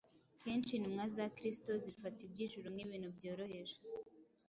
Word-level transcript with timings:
Kenshi 0.41 0.71
intumwa 0.75 1.05
za 1.15 1.25
Kristo 1.35 1.71
zifata 1.83 2.19
iby’ijuru 2.27 2.67
nk’ibintu 2.73 3.07
byoroheje. 3.17 3.77